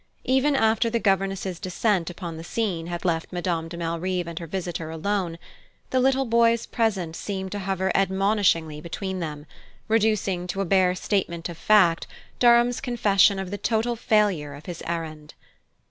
Even 0.25 0.55
after 0.55 0.89
the 0.89 0.97
governess's 0.97 1.59
descent 1.59 2.09
upon 2.09 2.35
the 2.35 2.43
scene 2.43 2.87
had 2.87 3.05
left 3.05 3.31
Madame 3.31 3.67
de 3.67 3.77
Malrive 3.77 4.25
and 4.25 4.39
her 4.39 4.47
visitor 4.47 4.89
alone, 4.89 5.37
the 5.91 5.99
little 5.99 6.25
boy's 6.25 6.65
presence 6.65 7.19
seemed 7.19 7.51
to 7.51 7.59
hover 7.59 7.91
admonishingly 7.93 8.81
between 8.81 9.19
them, 9.19 9.45
reducing 9.87 10.47
to 10.47 10.59
a 10.59 10.65
bare 10.65 10.95
statement 10.95 11.49
of 11.49 11.57
fact 11.59 12.07
Durham's 12.39 12.81
confession 12.81 13.37
of 13.37 13.51
the 13.51 13.59
total 13.59 13.95
failure 13.95 14.55
of 14.55 14.65
his 14.65 14.81
errand. 14.87 15.35